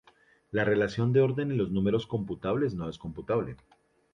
La 0.49 0.63
relación 0.63 1.13
de 1.13 1.21
orden 1.21 1.51
en 1.51 1.59
los 1.59 1.69
números 1.69 2.07
computables 2.07 2.73
no 2.73 2.89
es 2.89 2.97
computable. 2.97 3.57